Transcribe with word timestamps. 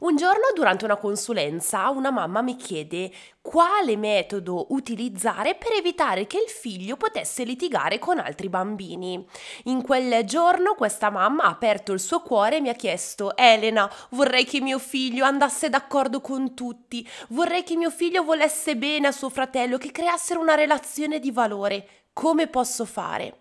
Un 0.00 0.16
giorno 0.16 0.52
durante 0.54 0.86
una 0.86 0.96
consulenza 0.96 1.90
una 1.90 2.10
mamma 2.10 2.40
mi 2.40 2.56
chiede 2.56 3.12
quale 3.42 3.98
metodo 3.98 4.68
utilizzare 4.70 5.54
per 5.54 5.72
evitare 5.72 6.26
che 6.26 6.38
il 6.38 6.48
figlio 6.48 6.96
potesse 6.96 7.44
litigare 7.44 7.98
con 7.98 8.18
altri 8.18 8.48
bambini. 8.48 9.22
In 9.64 9.82
quel 9.82 10.24
giorno 10.24 10.74
questa 10.74 11.10
mamma 11.10 11.44
ha 11.44 11.48
aperto 11.50 11.92
il 11.92 12.00
suo 12.00 12.22
cuore 12.22 12.56
e 12.56 12.60
mi 12.62 12.70
ha 12.70 12.74
chiesto 12.74 13.36
Elena, 13.36 13.90
vorrei 14.10 14.44
che 14.44 14.62
mio 14.62 14.78
figlio 14.78 15.26
andasse 15.26 15.68
d'accordo 15.68 16.22
con 16.22 16.54
tutti, 16.54 17.06
vorrei 17.28 17.62
che 17.62 17.76
mio 17.76 17.90
figlio 17.90 18.24
volesse 18.24 18.76
bene 18.76 19.08
a 19.08 19.12
suo 19.12 19.28
fratello, 19.28 19.76
che 19.76 19.92
creassero 19.92 20.40
una 20.40 20.54
relazione 20.54 21.18
di 21.18 21.30
valore. 21.30 21.86
Come 22.14 22.46
posso 22.46 22.86
fare? 22.86 23.40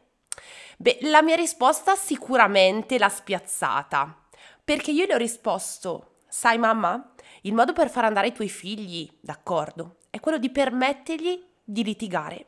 Beh, 0.78 0.98
la 1.02 1.22
mia 1.22 1.36
risposta 1.36 1.96
sicuramente 1.96 2.98
l'ha 2.98 3.10
spiazzata, 3.10 4.28
perché 4.64 4.92
io 4.92 5.06
le 5.06 5.14
ho 5.14 5.18
risposto 5.18 6.11
Sai 6.34 6.58
mamma, 6.58 7.12
il 7.42 7.54
modo 7.54 7.74
per 7.74 7.90
far 7.90 8.06
andare 8.06 8.28
i 8.28 8.32
tuoi 8.32 8.48
figli 8.48 9.06
d'accordo 9.20 9.98
è 10.10 10.22
quello 10.22 10.38
di 10.38 10.50
permettergli 10.50 11.44
di 11.62 11.84
litigare. 11.84 12.46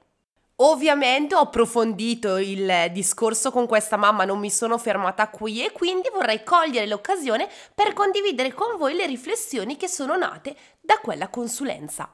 Ovviamente 0.55 1.35
ho 1.35 1.39
approfondito 1.39 2.37
il 2.37 2.89
discorso 2.93 3.51
con 3.51 3.67
questa 3.67 3.97
mamma, 3.97 4.23
non 4.23 4.39
mi 4.39 4.49
sono 4.49 4.77
fermata 4.77 5.27
qui 5.27 5.65
e 5.65 5.73
quindi 5.73 6.07
vorrei 6.13 6.45
cogliere 6.45 6.87
l'occasione 6.87 7.49
per 7.75 7.91
condividere 7.91 8.53
con 8.53 8.77
voi 8.77 8.95
le 8.95 9.05
riflessioni 9.05 9.75
che 9.75 9.89
sono 9.89 10.15
nate 10.15 10.55
da 10.79 10.99
quella 11.01 11.27
consulenza. 11.27 12.09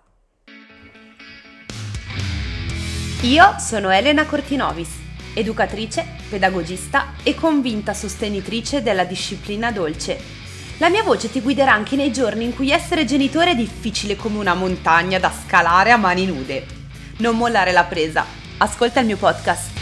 Io 3.21 3.55
sono 3.59 3.91
Elena 3.91 4.25
Cortinovis, 4.25 4.89
educatrice, 5.35 6.03
pedagogista 6.31 7.13
e 7.21 7.35
convinta 7.35 7.93
sostenitrice 7.93 8.81
della 8.81 9.03
disciplina 9.03 9.71
dolce 9.71 10.38
la 10.79 10.89
mia 10.89 11.03
voce 11.03 11.29
ti 11.29 11.41
guiderà 11.41 11.73
anche 11.73 11.97
nei 11.97 12.11
giorni 12.11 12.45
in 12.45 12.55
cui 12.55 12.71
essere 12.71 13.03
genitore 13.03 13.51
è 13.51 13.55
difficile 13.55 14.15
come 14.15 14.37
una 14.37 14.53
montagna 14.53 15.19
da 15.19 15.29
scalare 15.29 15.91
a 15.91 15.97
mani 15.97 16.25
nude. 16.25 16.65
Non 17.17 17.35
mollare 17.35 17.73
la 17.73 17.83
presa. 17.83 18.25
Ascolta 18.59 19.01
il 19.01 19.05
mio 19.05 19.17
podcast. 19.17 19.77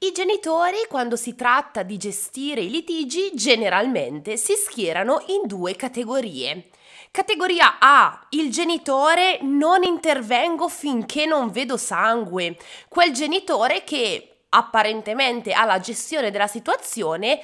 I 0.00 0.12
genitori, 0.12 0.76
quando 0.88 1.16
si 1.16 1.34
tratta 1.34 1.82
di 1.82 1.96
gestire 1.96 2.60
i 2.60 2.70
litigi, 2.70 3.30
generalmente 3.34 4.36
si 4.36 4.52
schierano 4.52 5.24
in 5.28 5.46
due 5.46 5.74
categorie. 5.74 6.68
Categoria 7.10 7.78
A, 7.78 8.26
il 8.30 8.50
genitore 8.50 9.38
non 9.40 9.84
intervengo 9.84 10.68
finché 10.68 11.24
non 11.24 11.50
vedo 11.50 11.78
sangue, 11.78 12.58
quel 12.88 13.12
genitore 13.12 13.84
che 13.84 14.37
apparentemente 14.50 15.52
alla 15.52 15.80
gestione 15.80 16.30
della 16.30 16.46
situazione 16.46 17.40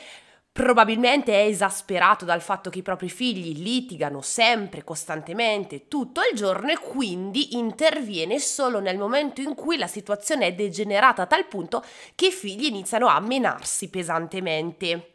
probabilmente 0.55 1.33
è 1.33 1.47
esasperato 1.47 2.25
dal 2.25 2.41
fatto 2.41 2.71
che 2.71 2.79
i 2.79 2.83
propri 2.83 3.09
figli 3.09 3.61
litigano 3.61 4.21
sempre, 4.21 4.85
costantemente, 4.85 5.89
tutto 5.89 6.21
il 6.21 6.37
giorno 6.37 6.71
e 6.71 6.79
quindi 6.79 7.57
interviene 7.57 8.39
solo 8.39 8.79
nel 8.79 8.97
momento 8.97 9.41
in 9.41 9.57
cui 9.57 9.77
la 9.77 9.89
situazione 9.89 10.47
è 10.47 10.55
degenerata 10.55 11.23
a 11.23 11.27
tal 11.27 11.47
punto 11.47 11.85
che 12.15 12.27
i 12.27 12.33
figli 12.33 12.67
iniziano 12.67 13.09
a 13.09 13.19
menarsi 13.19 13.91
pesantemente. 13.91 15.14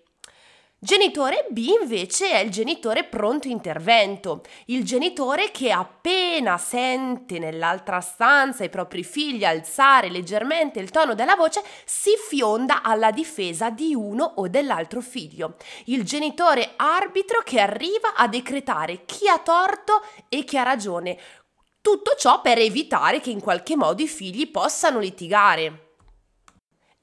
Genitore 0.81 1.45
B 1.49 1.57
invece 1.81 2.29
è 2.29 2.37
il 2.37 2.49
genitore 2.51 3.03
pronto 3.03 3.49
intervento, 3.49 4.43
il 4.67 4.85
genitore 4.85 5.51
che 5.51 5.71
appena 5.71 6.57
sente 6.57 7.37
nell'altra 7.37 7.99
stanza 7.99 8.63
i 8.63 8.69
propri 8.69 9.03
figli 9.03 9.43
alzare 9.43 10.09
leggermente 10.09 10.79
il 10.79 10.89
tono 10.89 11.15
della 11.15 11.35
voce 11.35 11.61
si 11.83 12.11
fionda 12.29 12.81
alla 12.81 13.11
difesa 13.11 13.69
di 13.69 13.93
uno 13.93 14.23
o 14.37 14.47
dell'altro 14.47 15.01
figlio, 15.01 15.57
il 15.87 16.05
genitore 16.05 16.75
arbitro 16.77 17.41
che 17.43 17.59
arriva 17.59 18.13
a 18.15 18.29
decretare 18.29 19.03
chi 19.03 19.27
ha 19.27 19.37
torto 19.39 20.01
e 20.29 20.45
chi 20.45 20.57
ha 20.57 20.63
ragione. 20.63 21.17
Tutto 21.81 22.15
ciò 22.17 22.39
per 22.39 22.57
evitare 22.57 23.19
che 23.19 23.31
in 23.31 23.41
qualche 23.41 23.75
modo 23.75 24.01
i 24.01 24.07
figli 24.07 24.49
possano 24.49 24.99
litigare. 24.99 25.88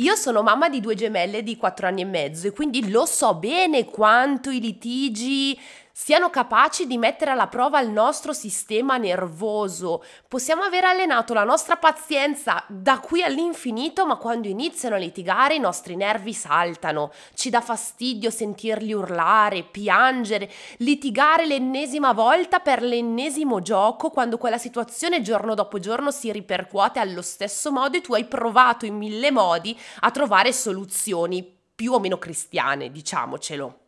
Io 0.01 0.15
sono 0.15 0.43
mamma 0.43 0.69
di 0.69 0.81
due 0.81 0.95
gemelle 0.95 1.43
di 1.43 1.57
4 1.57 1.87
anni 1.87 2.03
e 2.03 2.05
mezzo 2.05 2.47
e 2.47 2.51
quindi 2.53 2.91
lo 2.91 3.07
so 3.07 3.35
bene 3.37 3.87
quanto 3.87 4.51
i 4.51 4.61
litigi 4.61 5.59
siano 5.99 6.29
capaci 6.29 6.87
di 6.87 6.99
mettere 6.99 7.31
alla 7.31 7.47
prova 7.47 7.81
il 7.81 7.89
nostro 7.89 8.35
sistema 8.35 8.99
nervoso. 8.99 10.05
Possiamo 10.29 10.63
aver 10.63 10.85
allenato 10.85 11.33
la 11.33 11.43
nostra 11.43 11.77
pazienza 11.77 12.63
da 12.69 13.01
qui 13.01 13.23
all'infinito, 13.23 14.05
ma 14.05 14.17
quando 14.17 14.47
iniziano 14.47 14.97
a 14.97 14.99
litigare 14.99 15.55
i 15.55 15.59
nostri 15.59 15.97
nervi 15.97 16.35
saltano. 16.35 17.13
Ci 17.33 17.49
dà 17.49 17.63
fastidio 17.63 18.29
sentirli 18.29 18.93
urlare, 18.93 19.63
piangere, 19.63 20.51
litigare 20.81 21.47
l'ennesima 21.47 22.13
volta 22.13 22.59
per 22.59 22.83
l'ennesimo 22.83 23.63
gioco, 23.63 24.11
quando 24.11 24.37
quella 24.37 24.59
situazione 24.59 25.23
giorno 25.23 25.55
dopo 25.55 25.79
giorno 25.79 26.11
si 26.11 26.31
ripercuote 26.31 26.99
allo 26.99 27.23
stesso 27.23 27.73
modo 27.73 27.97
e 27.97 28.03
tu 28.03 28.13
hai 28.13 28.27
provato 28.27 28.85
in 28.85 28.97
mille 28.97 29.31
modi 29.31 29.75
a 30.01 30.11
trovare 30.11 30.53
soluzioni 30.53 31.43
più 31.75 31.95
o 31.95 31.99
meno 31.99 32.19
cristiane, 32.19 32.91
diciamocelo. 32.91 33.86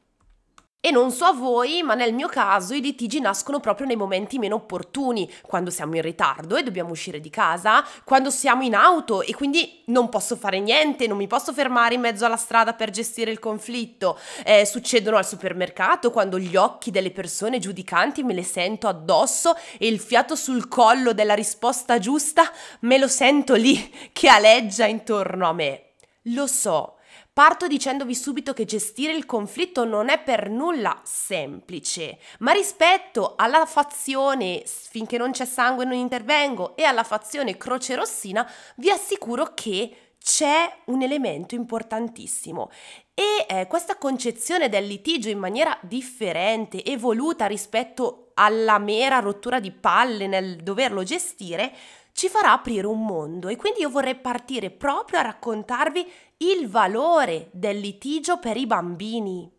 E 0.81 0.93
non 0.93 1.11
so 1.11 1.25
a 1.25 1.33
voi, 1.33 1.83
ma 1.83 1.95
nel 1.95 2.15
mio 2.15 2.29
caso 2.29 2.73
i 2.73 2.81
litigi 2.81 3.19
nascono 3.19 3.59
proprio 3.59 3.85
nei 3.85 3.97
momenti 3.97 4.39
meno 4.39 4.55
opportuni, 4.55 5.29
quando 5.43 5.71
siamo 5.71 5.97
in 5.97 6.03
ritardo 6.03 6.55
e 6.55 6.63
dobbiamo 6.63 6.91
uscire 6.91 7.19
di 7.19 7.31
casa, 7.31 7.85
quando 8.05 8.31
siamo 8.31 8.63
in 8.63 8.77
auto 8.77 9.23
e 9.23 9.35
quindi 9.35 9.83
non 9.87 10.09
posso 10.09 10.37
fare 10.37 10.61
niente, 10.61 11.09
non 11.09 11.17
mi 11.17 11.27
posso 11.27 11.53
fermare 11.53 11.95
in 11.95 12.01
mezzo 12.03 12.25
alla 12.25 12.37
strada 12.37 12.75
per 12.75 12.91
gestire 12.91 13.33
il 13.33 13.41
conflitto. 13.41 14.17
Eh, 14.45 14.65
succedono 14.65 15.17
al 15.17 15.27
supermercato, 15.27 16.13
quando 16.13 16.39
gli 16.39 16.55
occhi 16.55 16.93
delle 16.93 17.11
persone 17.11 17.59
giudicanti 17.59 18.23
me 18.23 18.33
le 18.33 18.45
sento 18.45 18.87
addosso 18.87 19.57
e 19.79 19.89
il 19.89 19.99
fiato 19.99 20.37
sul 20.37 20.69
collo 20.69 21.13
della 21.13 21.35
risposta 21.35 21.99
giusta 21.99 22.49
me 22.83 22.99
lo 22.99 23.09
sento 23.09 23.55
lì 23.55 23.93
che 24.13 24.29
aleggia 24.29 24.87
intorno 24.87 25.49
a 25.49 25.53
me. 25.53 25.95
Lo 26.35 26.47
so, 26.47 26.98
Parto 27.39 27.69
dicendovi 27.69 28.17
subito 28.17 28.53
che 28.53 28.65
gestire 28.65 29.13
il 29.13 29.25
conflitto 29.25 29.85
non 29.85 30.09
è 30.09 30.21
per 30.21 30.51
nulla 30.51 31.01
semplice, 31.05 32.19
ma 32.41 32.51
rispetto 32.51 33.35
alla 33.37 33.65
fazione 33.65 34.65
finché 34.67 35.19
non 35.19 35.31
c'è 35.31 35.45
sangue 35.45 35.85
non 35.85 35.95
intervengo 35.95 36.75
e 36.75 36.83
alla 36.83 37.05
fazione 37.05 37.57
croce 37.57 37.95
rossina 37.95 38.45
vi 38.79 38.91
assicuro 38.91 39.53
che 39.55 40.15
c'è 40.21 40.79
un 40.87 41.03
elemento 41.03 41.55
importantissimo. 41.55 42.73
E 43.15 43.47
eh, 43.49 43.69
questa 43.69 43.99
concezione 43.99 44.69
del 44.69 44.89
litigio 44.89 45.29
in 45.29 45.39
maniera 45.39 45.79
differente, 45.83 46.85
evoluta 46.85 47.47
rispetto 47.47 48.33
alla 48.35 48.79
mera 48.79 49.21
rottura 49.21 49.61
di 49.61 49.71
palle 49.71 50.27
nel 50.27 50.57
doverlo 50.57 51.05
gestire, 51.05 51.73
ci 52.19 52.29
farà 52.29 52.51
aprire 52.51 52.89
un 52.89 53.05
mondo. 53.05 53.47
E 53.47 53.55
quindi 53.55 53.83
io 53.83 53.91
vorrei 53.91 54.17
partire 54.17 54.71
proprio 54.71 55.21
a 55.21 55.23
raccontarvi 55.23 56.05
il 56.39 56.69
valore 56.69 57.49
del 57.51 57.81
litigio 57.81 58.39
per 58.39 58.57
i 58.57 58.67
bambini. 58.67 59.51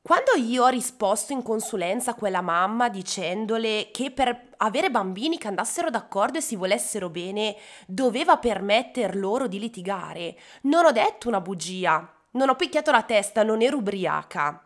Quando 0.00 0.32
io 0.36 0.64
ho 0.64 0.68
risposto 0.68 1.32
in 1.32 1.42
consulenza 1.42 2.12
a 2.12 2.14
quella 2.14 2.42
mamma 2.42 2.88
dicendole 2.88 3.88
che 3.90 4.12
per 4.12 4.50
avere 4.58 4.90
bambini 4.90 5.36
che 5.36 5.48
andassero 5.48 5.90
d'accordo 5.90 6.38
e 6.38 6.42
si 6.42 6.54
volessero 6.54 7.08
bene 7.08 7.56
doveva 7.86 8.36
permetter 8.36 9.16
loro 9.16 9.48
di 9.48 9.58
litigare, 9.58 10.38
non 10.62 10.84
ho 10.84 10.92
detto 10.92 11.26
una 11.26 11.40
bugia, 11.40 12.08
non 12.32 12.50
ho 12.50 12.54
picchiato 12.54 12.92
la 12.92 13.02
testa, 13.02 13.42
non 13.42 13.60
ero 13.60 13.78
ubriaca. 13.78 14.63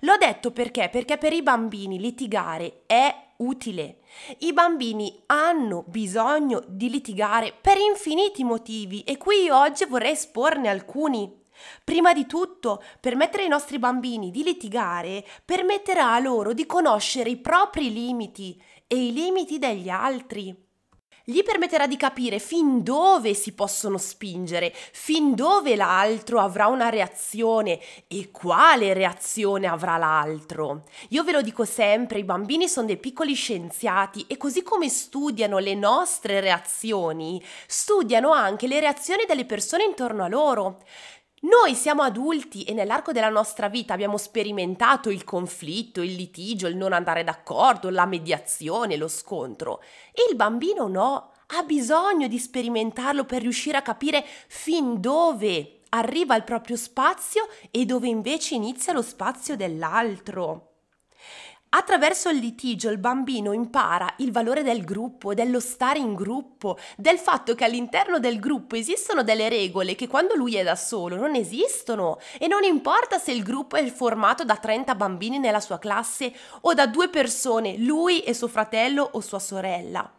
L'ho 0.00 0.16
detto 0.16 0.50
perché? 0.50 0.88
Perché 0.90 1.18
per 1.18 1.32
i 1.32 1.42
bambini 1.42 1.98
litigare 1.98 2.82
è 2.86 3.14
utile. 3.38 3.98
I 4.38 4.52
bambini 4.52 5.22
hanno 5.26 5.84
bisogno 5.86 6.62
di 6.66 6.90
litigare 6.90 7.54
per 7.58 7.78
infiniti 7.78 8.44
motivi 8.44 9.02
e 9.02 9.16
qui 9.16 9.48
oggi 9.48 9.84
vorrei 9.84 10.12
esporne 10.12 10.68
alcuni. 10.68 11.46
Prima 11.82 12.12
di 12.12 12.26
tutto, 12.26 12.82
permettere 13.00 13.42
ai 13.42 13.48
nostri 13.48 13.78
bambini 13.78 14.30
di 14.30 14.44
litigare 14.44 15.24
permetterà 15.44 16.18
loro 16.20 16.52
di 16.52 16.66
conoscere 16.66 17.30
i 17.30 17.36
propri 17.36 17.92
limiti 17.92 18.60
e 18.86 19.06
i 19.06 19.12
limiti 19.12 19.58
degli 19.58 19.88
altri 19.88 20.67
gli 21.30 21.42
permetterà 21.42 21.86
di 21.86 21.98
capire 21.98 22.38
fin 22.38 22.82
dove 22.82 23.34
si 23.34 23.52
possono 23.52 23.98
spingere, 23.98 24.72
fin 24.74 25.34
dove 25.34 25.76
l'altro 25.76 26.40
avrà 26.40 26.68
una 26.68 26.88
reazione 26.88 27.78
e 28.06 28.30
quale 28.30 28.94
reazione 28.94 29.66
avrà 29.66 29.98
l'altro. 29.98 30.84
Io 31.10 31.22
ve 31.24 31.32
lo 31.32 31.42
dico 31.42 31.66
sempre, 31.66 32.20
i 32.20 32.24
bambini 32.24 32.66
sono 32.66 32.86
dei 32.86 32.96
piccoli 32.96 33.34
scienziati 33.34 34.24
e 34.26 34.38
così 34.38 34.62
come 34.62 34.88
studiano 34.88 35.58
le 35.58 35.74
nostre 35.74 36.40
reazioni, 36.40 37.42
studiano 37.66 38.32
anche 38.32 38.66
le 38.66 38.80
reazioni 38.80 39.26
delle 39.26 39.44
persone 39.44 39.84
intorno 39.84 40.24
a 40.24 40.28
loro. 40.28 40.80
Noi 41.40 41.76
siamo 41.76 42.02
adulti 42.02 42.64
e 42.64 42.72
nell'arco 42.72 43.12
della 43.12 43.28
nostra 43.28 43.68
vita 43.68 43.94
abbiamo 43.94 44.16
sperimentato 44.16 45.08
il 45.08 45.22
conflitto, 45.22 46.02
il 46.02 46.14
litigio, 46.14 46.66
il 46.66 46.76
non 46.76 46.92
andare 46.92 47.22
d'accordo, 47.22 47.90
la 47.90 48.06
mediazione, 48.06 48.96
lo 48.96 49.06
scontro. 49.06 49.80
Il 50.28 50.34
bambino 50.34 50.88
no, 50.88 51.32
ha 51.46 51.62
bisogno 51.62 52.26
di 52.26 52.38
sperimentarlo 52.38 53.24
per 53.24 53.42
riuscire 53.42 53.76
a 53.76 53.82
capire 53.82 54.24
fin 54.48 55.00
dove 55.00 55.82
arriva 55.90 56.34
al 56.34 56.42
proprio 56.44 56.76
spazio 56.76 57.46
e 57.70 57.84
dove 57.84 58.08
invece 58.08 58.56
inizia 58.56 58.92
lo 58.92 59.02
spazio 59.02 59.54
dell'altro. 59.54 60.67
Attraverso 61.70 62.30
il 62.30 62.38
litigio 62.38 62.88
il 62.88 62.96
bambino 62.96 63.52
impara 63.52 64.14
il 64.18 64.32
valore 64.32 64.62
del 64.62 64.84
gruppo, 64.84 65.34
dello 65.34 65.60
stare 65.60 65.98
in 65.98 66.14
gruppo, 66.14 66.78
del 66.96 67.18
fatto 67.18 67.54
che 67.54 67.64
all'interno 67.64 68.18
del 68.18 68.38
gruppo 68.38 68.74
esistono 68.74 69.22
delle 69.22 69.50
regole 69.50 69.94
che 69.94 70.06
quando 70.06 70.34
lui 70.34 70.56
è 70.56 70.62
da 70.62 70.76
solo 70.76 71.16
non 71.16 71.34
esistono 71.34 72.20
e 72.38 72.46
non 72.46 72.62
importa 72.62 73.18
se 73.18 73.32
il 73.32 73.42
gruppo 73.42 73.76
è 73.76 73.84
formato 73.90 74.44
da 74.44 74.56
30 74.56 74.94
bambini 74.94 75.38
nella 75.38 75.60
sua 75.60 75.78
classe 75.78 76.32
o 76.62 76.72
da 76.72 76.86
due 76.86 77.10
persone, 77.10 77.76
lui 77.76 78.20
e 78.20 78.32
suo 78.32 78.48
fratello 78.48 79.06
o 79.12 79.20
sua 79.20 79.38
sorella. 79.38 80.10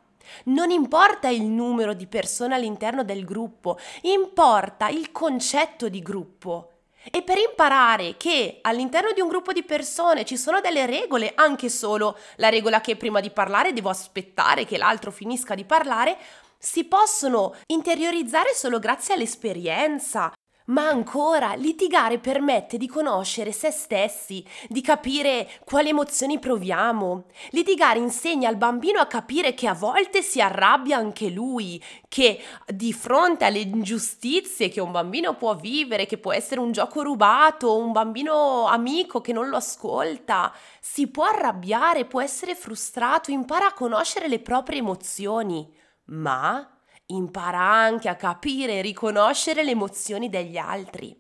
Non 0.46 0.70
importa 0.70 1.30
il 1.30 1.46
numero 1.46 1.96
di 1.96 2.06
persone 2.06 2.54
all'interno 2.54 3.04
del 3.04 3.26
gruppo, 3.26 3.80
importa 4.04 4.88
il 4.90 5.12
concetto 5.12 5.90
di 5.90 6.04
gruppo. 6.04 6.74
E 7.12 7.24
per 7.24 7.38
imparare 7.38 8.18
che 8.18 8.60
all'interno 8.62 9.12
di 9.12 9.22
un 9.22 9.30
gruppo 9.30 9.52
di 9.52 9.64
persone 9.64 10.26
ci 10.26 10.38
sono 10.38 10.62
delle 10.62 10.86
regole, 10.86 11.32
anche 11.36 11.70
solo 11.70 12.18
la 12.36 12.50
regola 12.50 12.82
che 12.82 12.96
prima 12.96 13.20
di 13.20 13.32
parlare 13.32 13.74
devo 13.74 13.90
aspettare 13.90 14.66
che 14.66 14.78
l'altro 14.78 15.12
finisca 15.12 15.56
di 15.56 15.66
parlare, 15.66 16.18
si 16.58 16.84
possono 16.84 17.56
interiorizzare 17.68 18.54
solo 18.54 18.80
grazie 18.80 19.14
all'esperienza, 19.14 20.34
ma 20.70 20.88
ancora, 20.88 21.54
litigare 21.54 22.20
permette 22.20 22.78
di 22.78 22.88
conoscere 22.88 23.52
se 23.52 23.72
stessi, 23.72 24.44
di 24.68 24.82
capire 24.82 25.50
quali 25.66 25.90
emozioni 25.90 26.40
proviamo. 26.40 27.26
Litigare 27.52 28.00
insegna 28.00 28.50
al 28.50 28.58
bambino 28.58 29.00
a 29.00 29.08
capire 29.08 29.54
che 29.54 29.68
a 29.68 29.74
volte 29.74 30.22
si 30.22 30.42
arrabbia 30.42 30.98
anche 30.98 31.30
lui, 31.30 31.82
che 32.08 32.42
di 32.68 32.94
fronte 32.94 33.46
alle 33.46 33.60
ingiustizie 33.60 34.70
che 34.70 34.82
un 34.82 34.92
bambino 34.92 35.36
può 35.36 35.56
vivere, 35.56 36.06
che 36.06 36.18
può 36.18 36.34
essere 36.34 36.60
un 36.60 36.72
gioco 36.72 37.02
rubato, 37.02 37.78
un 37.78 37.92
bambino 37.92 38.66
amico 38.66 39.22
che 39.22 39.34
non 39.34 39.50
lo 39.50 39.58
ascolta, 39.58 40.54
si 40.80 41.08
può 41.08 41.26
arrabbiare, 41.26 42.06
può 42.06 42.22
essere 42.22 42.56
frustrato, 42.56 43.32
impara 43.32 43.68
a 43.68 43.74
conoscere 43.74 44.28
le 44.28 44.40
proprie 44.40 44.80
emozioni, 44.80 45.72
ma 46.06 46.79
impara 47.12 47.60
anche 47.60 48.10
a 48.10 48.16
capire 48.16 48.78
e 48.78 48.82
riconoscere 48.82 49.64
le 49.64 49.72
emozioni 49.72 50.30
degli 50.30 50.58
altri. 50.58 51.16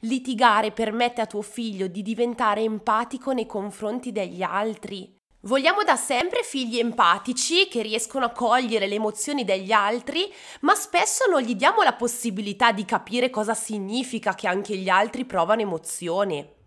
Litigare 0.00 0.72
permette 0.72 1.20
a 1.20 1.26
tuo 1.26 1.42
figlio 1.42 1.88
di 1.88 2.02
diventare 2.02 2.62
empatico 2.62 3.32
nei 3.32 3.46
confronti 3.46 4.12
degli 4.12 4.42
altri. 4.42 5.16
Vogliamo 5.42 5.84
da 5.84 5.96
sempre 5.96 6.42
figli 6.42 6.78
empatici 6.78 7.68
che 7.68 7.82
riescono 7.82 8.24
a 8.24 8.32
cogliere 8.32 8.88
le 8.88 8.96
emozioni 8.96 9.44
degli 9.44 9.70
altri, 9.70 10.32
ma 10.60 10.74
spesso 10.74 11.30
non 11.30 11.42
gli 11.42 11.54
diamo 11.54 11.82
la 11.82 11.94
possibilità 11.94 12.72
di 12.72 12.84
capire 12.84 13.30
cosa 13.30 13.54
significa 13.54 14.34
che 14.34 14.48
anche 14.48 14.76
gli 14.76 14.88
altri 14.88 15.24
provano 15.24 15.60
emozione. 15.60 16.57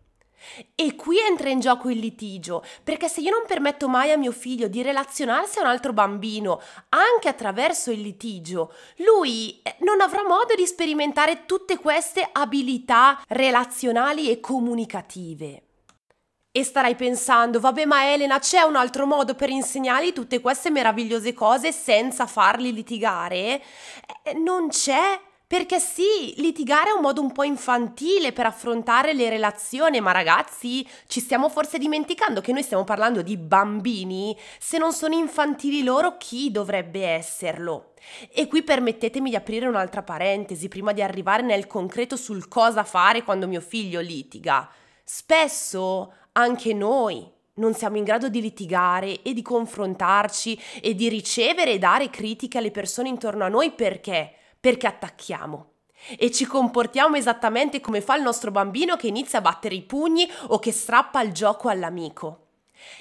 E 0.75 0.95
qui 0.95 1.19
entra 1.19 1.49
in 1.49 1.59
gioco 1.59 1.89
il 1.89 1.99
litigio, 1.99 2.63
perché 2.83 3.07
se 3.07 3.21
io 3.21 3.31
non 3.31 3.43
permetto 3.47 3.87
mai 3.87 4.11
a 4.11 4.17
mio 4.17 4.31
figlio 4.31 4.67
di 4.67 4.81
relazionarsi 4.81 5.59
a 5.59 5.61
un 5.61 5.67
altro 5.67 5.93
bambino 5.93 6.61
anche 6.89 7.29
attraverso 7.29 7.91
il 7.91 8.01
litigio, 8.01 8.73
lui 8.97 9.59
eh, 9.61 9.75
non 9.79 10.01
avrà 10.01 10.23
modo 10.23 10.55
di 10.55 10.65
sperimentare 10.65 11.45
tutte 11.45 11.77
queste 11.77 12.27
abilità 12.31 13.21
relazionali 13.27 14.29
e 14.29 14.39
comunicative. 14.39 15.63
E 16.53 16.65
starai 16.65 16.95
pensando, 16.95 17.61
vabbè 17.61 17.85
ma 17.85 18.11
Elena, 18.11 18.37
c'è 18.39 18.61
un 18.61 18.75
altro 18.75 19.05
modo 19.05 19.35
per 19.35 19.49
insegnargli 19.49 20.11
tutte 20.11 20.41
queste 20.41 20.69
meravigliose 20.69 21.33
cose 21.33 21.71
senza 21.71 22.27
farli 22.27 22.73
litigare? 22.73 23.61
Eh, 24.23 24.33
non 24.33 24.67
c'è 24.67 25.17
perché 25.51 25.79
sì, 25.81 26.33
litigare 26.37 26.91
è 26.91 26.93
un 26.93 27.01
modo 27.01 27.19
un 27.19 27.33
po' 27.33 27.43
infantile 27.43 28.31
per 28.31 28.45
affrontare 28.45 29.11
le 29.11 29.27
relazioni, 29.27 29.99
ma 29.99 30.13
ragazzi, 30.13 30.87
ci 31.07 31.19
stiamo 31.19 31.49
forse 31.49 31.77
dimenticando 31.77 32.39
che 32.39 32.53
noi 32.53 32.63
stiamo 32.63 32.85
parlando 32.85 33.21
di 33.21 33.35
bambini. 33.35 34.33
Se 34.57 34.77
non 34.77 34.93
sono 34.93 35.13
infantili 35.13 35.83
loro, 35.83 36.15
chi 36.17 36.51
dovrebbe 36.51 37.05
esserlo? 37.05 37.95
E 38.31 38.47
qui 38.47 38.63
permettetemi 38.63 39.29
di 39.29 39.35
aprire 39.35 39.67
un'altra 39.67 40.03
parentesi 40.03 40.69
prima 40.69 40.93
di 40.93 41.01
arrivare 41.01 41.43
nel 41.43 41.67
concreto 41.67 42.15
sul 42.15 42.47
cosa 42.47 42.85
fare 42.85 43.23
quando 43.23 43.45
mio 43.45 43.59
figlio 43.59 43.99
litiga. 43.99 44.69
Spesso 45.03 46.13
anche 46.31 46.73
noi 46.73 47.29
non 47.55 47.73
siamo 47.73 47.97
in 47.97 48.05
grado 48.05 48.29
di 48.29 48.39
litigare 48.39 49.21
e 49.21 49.33
di 49.33 49.41
confrontarci 49.41 50.57
e 50.81 50.95
di 50.95 51.09
ricevere 51.09 51.73
e 51.73 51.77
dare 51.77 52.09
critiche 52.09 52.57
alle 52.57 52.71
persone 52.71 53.09
intorno 53.09 53.43
a 53.43 53.49
noi 53.49 53.71
perché? 53.71 54.35
Perché 54.61 54.87
attacchiamo. 54.87 55.71
E 56.17 56.31
ci 56.31 56.45
comportiamo 56.45 57.15
esattamente 57.15 57.79
come 57.79 58.01
fa 58.01 58.15
il 58.15 58.23
nostro 58.23 58.51
bambino 58.51 58.95
che 58.95 59.07
inizia 59.07 59.39
a 59.39 59.41
battere 59.41 59.75
i 59.75 59.83
pugni 59.83 60.29
o 60.47 60.59
che 60.59 60.71
strappa 60.71 61.21
il 61.21 61.31
gioco 61.31 61.67
all'amico. 61.67 62.45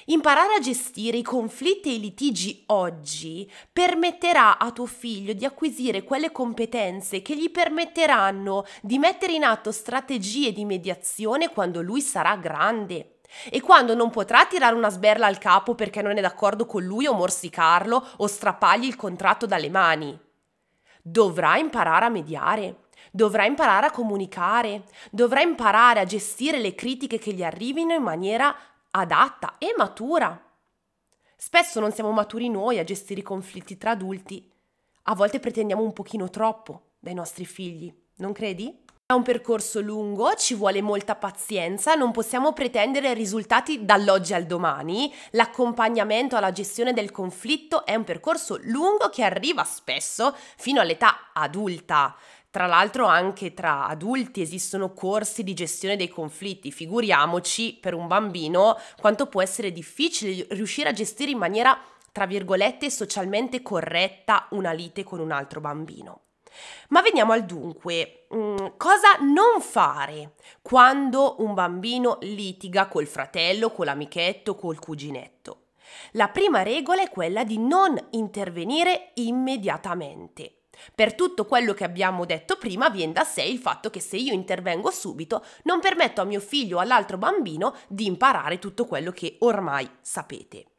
Imparare 0.05 0.55
a 0.55 0.59
gestire 0.59 1.17
i 1.17 1.23
conflitti 1.23 1.89
e 1.89 1.93
i 1.95 1.99
litigi 1.99 2.63
oggi 2.67 3.51
permetterà 3.71 4.59
a 4.59 4.71
tuo 4.71 4.85
figlio 4.85 5.33
di 5.33 5.45
acquisire 5.45 6.03
quelle 6.03 6.31
competenze 6.31 7.23
che 7.23 7.35
gli 7.35 7.49
permetteranno 7.49 8.65
di 8.81 8.99
mettere 8.99 9.33
in 9.33 9.43
atto 9.43 9.71
strategie 9.71 10.51
di 10.51 10.65
mediazione 10.65 11.49
quando 11.49 11.81
lui 11.81 12.01
sarà 12.01 12.35
grande. 12.35 13.17
E 13.49 13.61
quando 13.61 13.95
non 13.95 14.09
potrà 14.09 14.45
tirare 14.45 14.75
una 14.75 14.89
sberla 14.89 15.25
al 15.25 15.37
capo 15.37 15.73
perché 15.73 16.01
non 16.01 16.17
è 16.17 16.21
d'accordo 16.21 16.65
con 16.65 16.83
lui 16.83 17.07
o 17.07 17.13
morsicarlo 17.13 18.05
o 18.17 18.27
strappargli 18.27 18.85
il 18.85 18.97
contratto 18.97 19.45
dalle 19.45 19.69
mani 19.69 20.29
dovrà 21.01 21.57
imparare 21.57 22.05
a 22.05 22.09
mediare, 22.09 22.87
dovrà 23.11 23.45
imparare 23.45 23.87
a 23.87 23.91
comunicare, 23.91 24.83
dovrà 25.11 25.41
imparare 25.41 25.99
a 25.99 26.05
gestire 26.05 26.59
le 26.59 26.75
critiche 26.75 27.17
che 27.17 27.33
gli 27.33 27.43
arrivino 27.43 27.93
in 27.93 28.03
maniera 28.03 28.55
adatta 28.91 29.57
e 29.57 29.73
matura. 29.77 30.39
Spesso 31.35 31.79
non 31.79 31.91
siamo 31.91 32.11
maturi 32.11 32.49
noi 32.49 32.79
a 32.79 32.83
gestire 32.83 33.21
i 33.21 33.23
conflitti 33.23 33.77
tra 33.77 33.91
adulti. 33.91 34.51
A 35.03 35.15
volte 35.15 35.39
pretendiamo 35.39 35.81
un 35.81 35.93
pochino 35.93 36.29
troppo 36.29 36.91
dai 36.99 37.13
nostri 37.13 37.45
figli, 37.45 37.91
non 38.17 38.31
credi? 38.31 38.80
È 39.11 39.13
un 39.13 39.23
percorso 39.23 39.81
lungo, 39.81 40.35
ci 40.35 40.55
vuole 40.55 40.81
molta 40.81 41.15
pazienza, 41.15 41.95
non 41.95 42.11
possiamo 42.11 42.53
pretendere 42.53 43.13
risultati 43.13 43.83
dall'oggi 43.83 44.33
al 44.33 44.45
domani. 44.45 45.13
L'accompagnamento 45.31 46.37
alla 46.37 46.53
gestione 46.53 46.93
del 46.93 47.11
conflitto 47.11 47.85
è 47.85 47.93
un 47.93 48.05
percorso 48.05 48.57
lungo 48.61 49.09
che 49.09 49.23
arriva 49.23 49.65
spesso 49.65 50.33
fino 50.55 50.79
all'età 50.79 51.31
adulta. 51.33 52.15
Tra 52.49 52.67
l'altro 52.67 53.05
anche 53.05 53.53
tra 53.53 53.85
adulti 53.87 54.39
esistono 54.39 54.93
corsi 54.93 55.43
di 55.43 55.53
gestione 55.53 55.97
dei 55.97 56.07
conflitti, 56.07 56.71
figuriamoci 56.71 57.79
per 57.81 57.93
un 57.93 58.07
bambino 58.07 58.77
quanto 58.97 59.25
può 59.25 59.41
essere 59.41 59.73
difficile 59.73 60.47
riuscire 60.51 60.87
a 60.87 60.93
gestire 60.93 61.31
in 61.31 61.37
maniera, 61.37 61.77
tra 62.13 62.25
virgolette, 62.25 62.89
socialmente 62.89 63.61
corretta 63.61 64.47
una 64.51 64.71
lite 64.71 65.03
con 65.03 65.19
un 65.19 65.33
altro 65.33 65.59
bambino. 65.59 66.21
Ma 66.89 67.01
veniamo 67.01 67.33
al 67.33 67.45
dunque. 67.45 68.27
Mm, 68.33 68.55
cosa 68.77 69.17
non 69.19 69.61
fare 69.61 70.33
quando 70.61 71.35
un 71.39 71.53
bambino 71.53 72.17
litiga 72.21 72.87
col 72.87 73.07
fratello, 73.07 73.71
con 73.71 73.85
l'amichetto, 73.85 74.55
col 74.55 74.79
cuginetto? 74.79 75.57
La 76.13 76.29
prima 76.29 76.63
regola 76.63 77.01
è 77.01 77.09
quella 77.09 77.43
di 77.43 77.57
non 77.57 77.97
intervenire 78.11 79.11
immediatamente. 79.15 80.55
Per 80.95 81.13
tutto 81.13 81.45
quello 81.45 81.73
che 81.73 81.83
abbiamo 81.83 82.25
detto 82.25 82.55
prima 82.57 82.89
viene 82.89 83.13
da 83.13 83.23
sé 83.23 83.43
il 83.43 83.59
fatto 83.59 83.89
che 83.89 83.99
se 83.99 84.17
io 84.17 84.33
intervengo 84.33 84.89
subito 84.89 85.43
non 85.63 85.79
permetto 85.79 86.21
a 86.21 86.25
mio 86.25 86.39
figlio 86.39 86.77
o 86.77 86.79
all'altro 86.79 87.17
bambino 87.17 87.75
di 87.87 88.05
imparare 88.05 88.57
tutto 88.57 88.85
quello 88.85 89.11
che 89.11 89.35
ormai 89.39 89.89
sapete. 90.01 90.70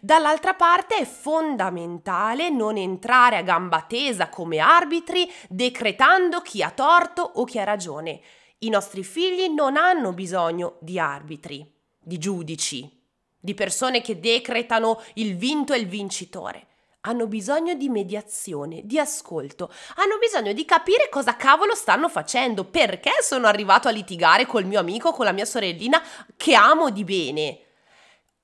Dall'altra 0.00 0.54
parte 0.54 0.96
è 0.96 1.04
fondamentale 1.04 2.50
non 2.50 2.76
entrare 2.76 3.36
a 3.36 3.42
gamba 3.42 3.82
tesa 3.82 4.28
come 4.28 4.58
arbitri 4.58 5.30
decretando 5.48 6.40
chi 6.40 6.62
ha 6.62 6.70
torto 6.70 7.22
o 7.22 7.44
chi 7.44 7.58
ha 7.58 7.64
ragione. 7.64 8.20
I 8.58 8.68
nostri 8.68 9.04
figli 9.04 9.48
non 9.48 9.76
hanno 9.76 10.12
bisogno 10.12 10.76
di 10.80 10.98
arbitri, 10.98 11.70
di 11.98 12.18
giudici, 12.18 12.90
di 13.38 13.54
persone 13.54 14.00
che 14.00 14.18
decretano 14.18 15.00
il 15.14 15.36
vinto 15.36 15.72
e 15.72 15.78
il 15.78 15.86
vincitore. 15.86 16.66
Hanno 17.02 17.28
bisogno 17.28 17.74
di 17.74 17.88
mediazione, 17.88 18.80
di 18.84 18.98
ascolto, 18.98 19.70
hanno 19.96 20.18
bisogno 20.18 20.52
di 20.52 20.64
capire 20.64 21.08
cosa 21.08 21.36
cavolo 21.36 21.74
stanno 21.74 22.08
facendo, 22.08 22.64
perché 22.64 23.12
sono 23.20 23.46
arrivato 23.46 23.86
a 23.86 23.92
litigare 23.92 24.46
col 24.46 24.64
mio 24.64 24.80
amico, 24.80 25.12
con 25.12 25.24
la 25.24 25.32
mia 25.32 25.44
sorellina 25.44 26.02
che 26.36 26.54
amo 26.54 26.90
di 26.90 27.04
bene 27.04 27.65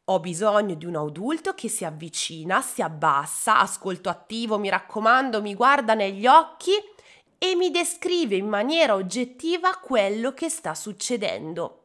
ho 0.06 0.18
bisogno 0.18 0.74
di 0.74 0.84
un 0.84 0.96
adulto 0.96 1.54
che 1.54 1.68
si 1.68 1.84
avvicina, 1.84 2.60
si 2.60 2.82
abbassa, 2.82 3.60
ascolto 3.60 4.08
attivo, 4.08 4.58
mi 4.58 4.68
raccomando, 4.68 5.40
mi 5.40 5.54
guarda 5.54 5.94
negli 5.94 6.26
occhi 6.26 6.72
e 7.38 7.54
mi 7.54 7.70
descrive 7.70 8.34
in 8.34 8.48
maniera 8.48 8.94
oggettiva 8.94 9.76
quello 9.76 10.32
che 10.32 10.48
sta 10.48 10.74
succedendo. 10.74 11.84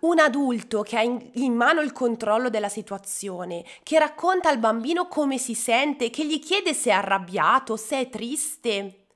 Un 0.00 0.18
adulto 0.18 0.82
che 0.82 0.96
ha 0.96 1.02
in, 1.02 1.54
mano 1.54 1.80
il 1.80 1.92
controllo 1.92 2.50
della 2.50 2.68
situazione, 2.68 3.64
che 3.82 3.98
racconta 3.98 4.48
al 4.50 4.58
bambino 4.58 5.08
come 5.08 5.38
si 5.38 5.54
sente, 5.54 6.10
che 6.10 6.26
gli 6.26 6.40
chiede 6.40 6.74
se 6.74 6.90
è 6.90 6.92
arrabbiato, 6.92 7.76
se 7.76 8.00
è 8.00 8.08
triste, 8.10 9.06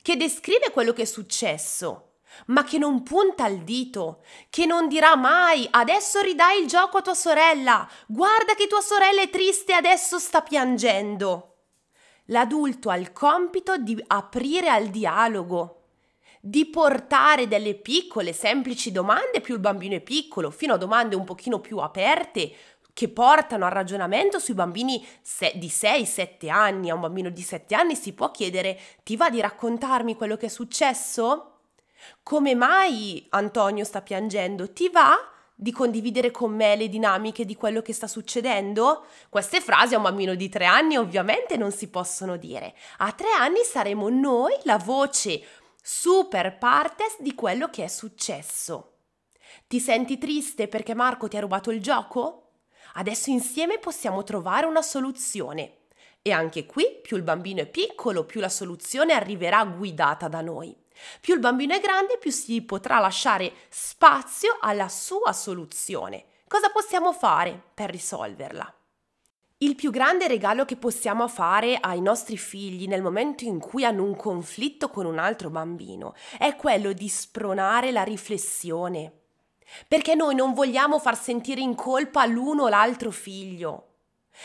che 0.00 0.16
descrive 0.16 0.70
quello 0.70 0.92
che 0.92 1.02
è 1.02 1.06
successo, 1.06 2.05
ma 2.46 2.64
che 2.64 2.78
non 2.78 3.02
punta 3.02 3.46
il 3.46 3.62
dito, 3.62 4.22
che 4.50 4.66
non 4.66 4.88
dirà 4.88 5.16
mai 5.16 5.66
adesso 5.70 6.20
ridai 6.20 6.60
il 6.60 6.68
gioco 6.68 6.98
a 6.98 7.02
tua 7.02 7.14
sorella, 7.14 7.88
guarda 8.06 8.54
che 8.54 8.66
tua 8.66 8.80
sorella 8.80 9.22
è 9.22 9.30
triste 9.30 9.72
e 9.72 9.76
adesso 9.76 10.18
sta 10.18 10.42
piangendo. 10.42 11.52
L'adulto 12.26 12.90
ha 12.90 12.96
il 12.96 13.12
compito 13.12 13.76
di 13.76 14.02
aprire 14.08 14.68
al 14.68 14.88
dialogo, 14.88 15.72
di 16.40 16.66
portare 16.66 17.48
delle 17.48 17.74
piccole, 17.74 18.32
semplici 18.32 18.92
domande 18.92 19.40
più 19.40 19.54
il 19.54 19.60
bambino 19.60 19.94
è 19.96 20.00
piccolo, 20.00 20.50
fino 20.50 20.74
a 20.74 20.76
domande 20.76 21.16
un 21.16 21.24
pochino 21.24 21.60
più 21.60 21.78
aperte 21.78 22.52
che 22.92 23.08
portano 23.10 23.66
al 23.66 23.72
ragionamento 23.72 24.38
sui 24.38 24.54
bambini 24.54 25.06
di 25.54 25.66
6-7 25.66 26.48
anni. 26.48 26.88
A 26.88 26.94
un 26.94 27.00
bambino 27.00 27.28
di 27.28 27.42
7 27.42 27.74
anni 27.74 27.94
si 27.94 28.14
può 28.14 28.30
chiedere 28.30 28.80
ti 29.02 29.16
va 29.16 29.28
di 29.28 29.40
raccontarmi 29.40 30.16
quello 30.16 30.36
che 30.36 30.46
è 30.46 30.48
successo? 30.48 31.55
Come 32.22 32.54
mai 32.54 33.26
Antonio 33.30 33.84
sta 33.84 34.02
piangendo? 34.02 34.72
Ti 34.72 34.88
va 34.88 35.16
di 35.54 35.72
condividere 35.72 36.30
con 36.30 36.54
me 36.54 36.76
le 36.76 36.88
dinamiche 36.88 37.44
di 37.44 37.56
quello 37.56 37.80
che 37.80 37.92
sta 37.92 38.06
succedendo? 38.06 39.06
Queste 39.28 39.60
frasi 39.60 39.94
a 39.94 39.96
un 39.96 40.02
bambino 40.02 40.34
di 40.34 40.48
3 40.48 40.66
anni 40.66 40.96
ovviamente 40.96 41.56
non 41.56 41.72
si 41.72 41.88
possono 41.88 42.36
dire. 42.36 42.74
A 42.98 43.12
3 43.12 43.28
anni 43.38 43.62
saremo 43.62 44.08
noi 44.08 44.52
la 44.64 44.76
voce 44.76 45.42
super 45.82 46.58
partes 46.58 47.16
di 47.20 47.34
quello 47.34 47.68
che 47.70 47.84
è 47.84 47.88
successo. 47.88 48.92
Ti 49.66 49.80
senti 49.80 50.18
triste 50.18 50.68
perché 50.68 50.94
Marco 50.94 51.28
ti 51.28 51.36
ha 51.36 51.40
rubato 51.40 51.70
il 51.70 51.80
gioco? 51.80 52.50
Adesso 52.94 53.30
insieme 53.30 53.78
possiamo 53.78 54.24
trovare 54.24 54.66
una 54.66 54.82
soluzione. 54.82 55.78
E 56.22 56.32
anche 56.32 56.66
qui, 56.66 56.98
più 57.02 57.16
il 57.16 57.22
bambino 57.22 57.60
è 57.60 57.66
piccolo, 57.66 58.24
più 58.24 58.40
la 58.40 58.48
soluzione 58.48 59.12
arriverà 59.12 59.64
guidata 59.64 60.28
da 60.28 60.40
noi. 60.40 60.76
Più 61.20 61.34
il 61.34 61.40
bambino 61.40 61.74
è 61.74 61.80
grande, 61.80 62.18
più 62.18 62.30
si 62.30 62.62
potrà 62.62 62.98
lasciare 62.98 63.52
spazio 63.68 64.58
alla 64.60 64.88
sua 64.88 65.32
soluzione. 65.32 66.24
Cosa 66.48 66.70
possiamo 66.70 67.12
fare 67.12 67.60
per 67.74 67.90
risolverla? 67.90 68.72
Il 69.58 69.74
più 69.74 69.90
grande 69.90 70.28
regalo 70.28 70.64
che 70.64 70.76
possiamo 70.76 71.28
fare 71.28 71.78
ai 71.80 72.00
nostri 72.00 72.36
figli 72.36 72.86
nel 72.86 73.02
momento 73.02 73.44
in 73.44 73.58
cui 73.58 73.84
hanno 73.84 74.04
un 74.04 74.14
conflitto 74.14 74.90
con 74.90 75.06
un 75.06 75.18
altro 75.18 75.48
bambino 75.48 76.14
è 76.38 76.54
quello 76.56 76.92
di 76.92 77.08
spronare 77.08 77.90
la 77.90 78.02
riflessione 78.02 79.20
perché 79.88 80.14
noi 80.14 80.34
non 80.34 80.52
vogliamo 80.52 80.98
far 80.98 81.18
sentire 81.18 81.60
in 81.60 81.74
colpa 81.74 82.24
l'uno 82.26 82.64
o 82.64 82.68
l'altro 82.68 83.10
figlio. 83.10 83.95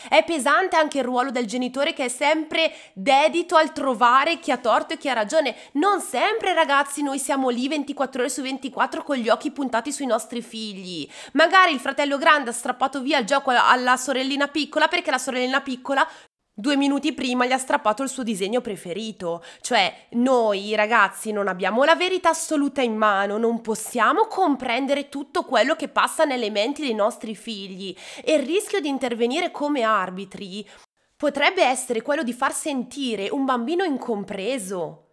È 0.08 0.24
pesante 0.24 0.76
anche 0.76 0.98
il 0.98 1.04
ruolo 1.04 1.30
del 1.30 1.46
genitore 1.46 1.92
che 1.92 2.06
è 2.06 2.08
sempre 2.08 2.72
dedito 2.92 3.56
al 3.56 3.72
trovare 3.72 4.38
chi 4.38 4.50
ha 4.50 4.56
torto 4.56 4.94
e 4.94 4.98
chi 4.98 5.08
ha 5.08 5.14
ragione. 5.14 5.54
Non 5.72 6.00
sempre, 6.00 6.54
ragazzi, 6.54 7.02
noi 7.02 7.18
siamo 7.18 7.48
lì 7.48 7.68
24 7.68 8.20
ore 8.20 8.30
su 8.30 8.42
24 8.42 9.02
con 9.02 9.16
gli 9.16 9.28
occhi 9.28 9.50
puntati 9.50 9.92
sui 9.92 10.06
nostri 10.06 10.42
figli. 10.42 11.08
Magari 11.32 11.72
il 11.72 11.80
fratello 11.80 12.18
grande 12.18 12.50
ha 12.50 12.52
strappato 12.52 13.00
via 13.00 13.18
il 13.18 13.26
gioco 13.26 13.50
alla 13.50 13.96
sorellina 13.96 14.48
piccola 14.48 14.88
perché 14.88 15.10
la 15.10 15.18
sorellina 15.18 15.60
piccola 15.60 16.06
Due 16.54 16.76
minuti 16.76 17.14
prima 17.14 17.46
gli 17.46 17.52
ha 17.52 17.56
strappato 17.56 18.02
il 18.02 18.10
suo 18.10 18.22
disegno 18.22 18.60
preferito, 18.60 19.42
cioè 19.62 20.08
noi 20.10 20.74
ragazzi 20.74 21.32
non 21.32 21.48
abbiamo 21.48 21.82
la 21.82 21.94
verità 21.94 22.28
assoluta 22.28 22.82
in 22.82 22.94
mano, 22.94 23.38
non 23.38 23.62
possiamo 23.62 24.26
comprendere 24.26 25.08
tutto 25.08 25.44
quello 25.44 25.74
che 25.74 25.88
passa 25.88 26.24
nelle 26.24 26.50
menti 26.50 26.82
dei 26.82 26.92
nostri 26.92 27.34
figli. 27.34 27.96
E 28.22 28.34
il 28.34 28.42
rischio 28.44 28.80
di 28.80 28.88
intervenire 28.88 29.50
come 29.50 29.80
arbitri 29.80 30.68
potrebbe 31.16 31.64
essere 31.64 32.02
quello 32.02 32.22
di 32.22 32.34
far 32.34 32.52
sentire 32.52 33.30
un 33.30 33.46
bambino 33.46 33.82
incompreso, 33.84 35.12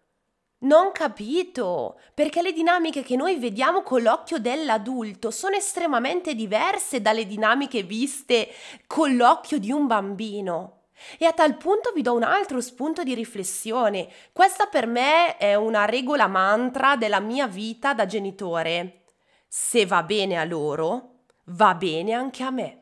non 0.63 0.91
capito, 0.91 2.01
perché 2.13 2.41
le 2.41 2.51
dinamiche 2.51 3.01
che 3.01 3.15
noi 3.15 3.38
vediamo 3.38 3.81
con 3.81 4.01
l'occhio 4.01 4.39
dell'adulto 4.39 5.31
sono 5.31 5.55
estremamente 5.55 6.36
diverse 6.36 7.01
dalle 7.01 7.25
dinamiche 7.25 7.84
viste 7.84 8.50
con 8.88 9.15
l'occhio 9.15 9.58
di 9.58 9.72
un 9.72 9.88
bambino. 9.88 10.79
E 11.18 11.25
a 11.25 11.34
tal 11.34 11.58
punto 11.58 11.91
vi 11.94 12.01
do 12.01 12.13
un 12.13 12.24
altro 12.24 12.62
spunto 12.62 13.03
di 13.03 13.13
riflessione. 13.13 14.10
Questa 14.32 14.65
per 14.65 14.88
me 14.88 15.38
è 15.38 15.56
una 15.56 15.86
regola 15.86 16.27
mantra 16.27 16.96
della 16.96 17.20
mia 17.20 17.48
vita 17.48 17.94
da 17.94 18.06
genitore. 18.06 19.03
Se 19.48 19.86
va 19.86 20.03
bene 20.03 20.38
a 20.38 20.44
loro, 20.44 21.24
va 21.46 21.74
bene 21.75 22.13
anche 22.13 22.44
a 22.44 22.51
me. 22.51 22.79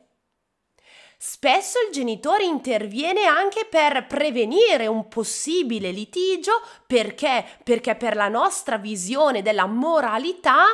Spesso 1.20 1.78
il 1.84 1.92
genitore 1.92 2.44
interviene 2.44 3.24
anche 3.24 3.66
per 3.68 4.06
prevenire 4.06 4.86
un 4.86 5.08
possibile 5.08 5.90
litigio 5.90 6.62
perché? 6.86 7.44
Perché 7.64 7.96
per 7.96 8.14
la 8.14 8.28
nostra 8.28 8.78
visione 8.78 9.42
della 9.42 9.66
moralità 9.66 10.64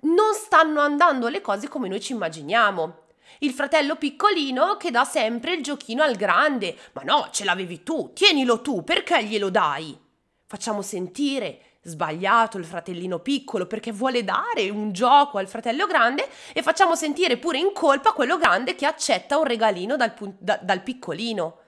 non 0.00 0.34
stanno 0.34 0.80
andando 0.80 1.28
le 1.28 1.40
cose 1.40 1.68
come 1.68 1.88
noi 1.88 2.00
ci 2.00 2.12
immaginiamo. 2.12 3.05
Il 3.40 3.52
fratello 3.52 3.96
piccolino 3.96 4.76
che 4.76 4.90
dà 4.90 5.04
sempre 5.04 5.54
il 5.54 5.62
giochino 5.62 6.02
al 6.02 6.16
grande. 6.16 6.76
Ma 6.92 7.02
no, 7.02 7.28
ce 7.30 7.44
l'avevi 7.44 7.82
tu, 7.82 8.12
tienilo 8.12 8.60
tu, 8.60 8.84
perché 8.84 9.24
glielo 9.24 9.50
dai? 9.50 9.98
Facciamo 10.46 10.82
sentire 10.82 11.60
sbagliato 11.82 12.58
il 12.58 12.64
fratellino 12.64 13.20
piccolo 13.20 13.66
perché 13.66 13.92
vuole 13.92 14.24
dare 14.24 14.68
un 14.70 14.92
gioco 14.92 15.38
al 15.38 15.48
fratello 15.48 15.86
grande 15.86 16.28
e 16.52 16.62
facciamo 16.62 16.96
sentire 16.96 17.36
pure 17.36 17.58
in 17.58 17.72
colpa 17.72 18.12
quello 18.12 18.36
grande 18.38 18.74
che 18.74 18.86
accetta 18.86 19.38
un 19.38 19.44
regalino 19.44 19.96
dal, 19.96 20.14
da, 20.38 20.58
dal 20.60 20.82
piccolino 20.82 21.58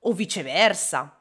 o 0.00 0.12
viceversa. 0.12 1.15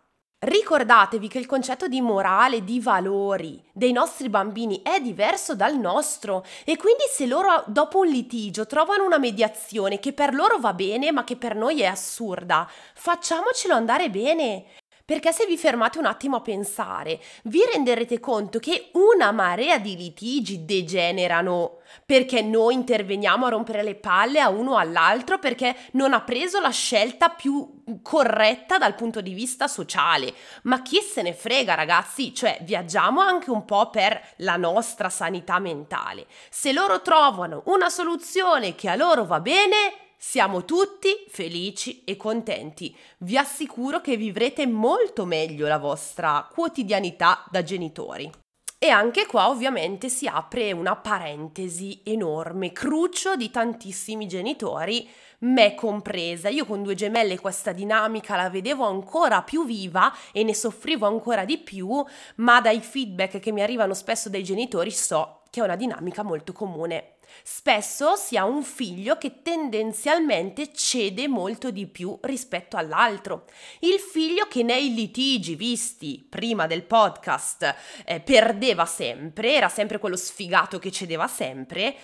Ricordatevi 0.46 1.28
che 1.28 1.40
il 1.40 1.48
concetto 1.48 1.88
di 1.88 2.02
morale, 2.02 2.64
di 2.64 2.80
valori 2.80 3.60
dei 3.72 3.92
nostri 3.92 4.30
bambini 4.30 4.84
è 4.84 5.02
diverso 5.02 5.56
dal 5.56 5.76
nostro 5.76 6.46
e 6.64 6.78
quindi 6.78 7.06
se 7.12 7.26
loro 7.26 7.64
dopo 7.66 8.02
un 8.02 8.06
litigio 8.06 8.68
trovano 8.68 9.04
una 9.06 9.18
mediazione 9.18 9.98
che 9.98 10.14
per 10.14 10.36
loro 10.36 10.60
va 10.60 10.74
bene 10.74 11.12
ma 11.12 11.24
che 11.24 11.36
per 11.36 11.56
noi 11.56 11.82
è 11.82 11.86
assurda, 11.86 12.70
facciamocelo 12.94 13.74
andare 13.74 14.12
bene. 14.12 14.66
Perché 15.06 15.32
se 15.32 15.46
vi 15.46 15.56
fermate 15.56 16.00
un 16.00 16.06
attimo 16.06 16.38
a 16.38 16.42
pensare, 16.42 17.22
vi 17.44 17.62
renderete 17.72 18.20
conto 18.20 18.58
che 18.58 18.90
una 18.94 19.32
marea 19.32 19.78
di 19.78 19.96
litigi 19.96 20.66
degenerano 20.66 21.78
perché 22.06 22.42
noi 22.42 22.74
interveniamo 22.74 23.46
a 23.46 23.50
rompere 23.50 23.84
le 23.84 23.94
palle 23.94 24.40
a 24.40 24.50
uno 24.50 24.72
o 24.72 24.78
all'altro 24.78 25.38
perché 25.38 25.76
non 25.92 26.14
ha 26.14 26.22
preso 26.22 26.60
la 26.60 26.72
scelta 26.72 27.30
più 27.30 27.84
corretta 28.02 28.80
dal 28.80 28.96
punto 28.96 29.22
di 29.22 29.34
vista 29.34 29.68
sociale. 29.68 30.34
Ma 30.64 30.82
chi 30.82 31.00
se 31.02 31.22
ne 31.22 31.34
frega, 31.34 31.76
ragazzi? 31.76 32.34
Cioè, 32.34 32.58
viaggiamo 32.64 33.22
anche 33.22 33.52
un 33.52 33.64
po' 33.64 33.92
per 33.92 34.20
la 34.38 34.58
nostra 34.58 35.10
sanità 35.10 35.60
mentale. 35.60 36.26
Se 36.50 36.74
loro 36.74 37.04
trovano 37.04 37.62
una 37.66 37.90
soluzione 37.90 38.74
che 38.74 38.90
a 38.90 38.96
loro 38.96 39.26
va 39.26 39.40
bene, 39.40 40.05
siamo 40.18 40.66
tutti 40.66 41.26
felici 41.28 42.04
e 42.04 42.18
contenti. 42.18 42.96
Vi 43.20 43.38
assicuro 43.38 44.02
che 44.02 44.18
vivrete 44.18 44.66
molto 44.68 45.26
meglio 45.26 45.68
la 45.68 45.78
vostra 45.78 46.48
quotidianità 46.52 47.46
da 47.50 47.64
genitori. 47.64 48.32
E 48.78 48.90
anche 48.90 49.26
qua 49.26 49.50
ovviamente 49.50 50.10
si 50.10 50.28
apre 50.28 50.72
una 50.72 50.96
parentesi 50.96 52.02
enorme, 52.04 52.72
crucio 52.72 53.36
di 53.36 53.50
tantissimi 53.50 54.28
genitori, 54.28 55.10
me 55.40 55.74
compresa. 55.76 56.50
Io 56.50 56.66
con 56.66 56.84
due 56.84 56.94
gemelle 56.94 57.40
questa 57.40 57.72
dinamica 57.72 58.36
la 58.36 58.50
vedevo 58.50 58.86
ancora 58.86 59.42
più 59.42 59.66
viva 59.66 60.14
e 60.32 60.44
ne 60.44 60.54
soffrivo 60.54 61.08
ancora 61.08 61.46
di 61.46 61.58
più, 61.58 62.04
ma 62.36 62.62
dai 62.62 62.80
feedback 62.82 63.40
che 63.40 63.52
mi 63.52 63.62
arrivano 63.62 63.94
spesso 63.94 64.30
dai 64.30 64.44
genitori 64.44 64.92
so 64.92 65.42
che 65.50 65.62
è 65.62 65.64
una 65.64 65.78
dinamica 65.78 66.22
molto 66.22 66.52
comune. 66.52 67.15
Spesso 67.48 68.16
si 68.16 68.38
ha 68.38 68.44
un 68.44 68.64
figlio 68.64 69.20
che 69.20 69.44
tendenzialmente 69.44 70.74
cede 70.74 71.28
molto 71.28 71.70
di 71.70 71.86
più 71.86 72.18
rispetto 72.24 72.76
all'altro. 72.76 73.46
Il 73.82 74.00
figlio 74.00 74.48
che 74.48 74.64
nei 74.64 74.96
litigi 74.96 75.54
visti 75.54 76.26
prima 76.28 76.66
del 76.66 76.82
podcast 76.82 77.76
eh, 78.04 78.20
perdeva 78.20 78.88
sempre, 78.88 79.54
era 79.54 79.70
sempre 79.70 80.00
quello 80.00 80.16
sfigato 80.16 80.80
che 80.80 80.92
cedeva 80.92 81.28
sempre, 81.28 81.96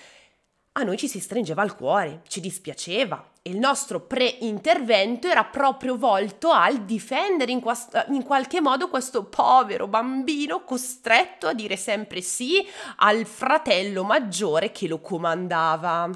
a 0.73 0.83
noi 0.83 0.97
ci 0.97 1.07
si 1.07 1.19
stringeva 1.19 1.61
al 1.61 1.75
cuore, 1.75 2.21
ci 2.27 2.39
dispiaceva 2.39 3.31
e 3.41 3.49
il 3.49 3.57
nostro 3.57 4.01
pre-intervento 4.01 5.27
era 5.27 5.43
proprio 5.43 5.97
volto 5.97 6.51
al 6.51 6.85
difendere 6.85 7.51
in, 7.51 7.59
quast- 7.59 8.05
in, 8.09 8.23
qualche 8.23 8.61
modo 8.61 8.87
questo 8.87 9.25
povero 9.25 9.87
bambino 9.87 10.63
costretto 10.63 11.47
a 11.47 11.53
dire 11.53 11.75
sempre 11.75 12.21
sì 12.21 12.65
al 12.97 13.25
fratello 13.25 14.03
maggiore 14.03 14.71
che 14.71 14.87
lo 14.87 15.01
comandava. 15.01 16.09